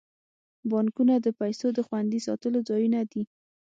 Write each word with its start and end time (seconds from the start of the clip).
بانکونه 0.71 1.15
د 1.19 1.27
پیسو 1.39 1.67
د 1.73 1.79
خوندي 1.87 2.19
ساتلو 2.27 2.59
ځایونه 2.69 2.99
دي. 3.11 3.23